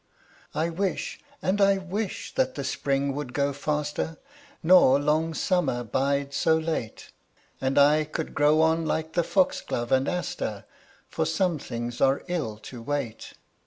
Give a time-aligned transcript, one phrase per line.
[0.55, 4.17] I wish, and I wish that the spring would go faster,
[4.63, 7.11] Nor long summer bide so late;
[7.61, 10.65] And I could grow on like the foxglove and aster,
[11.07, 13.33] For some things are ill to wait.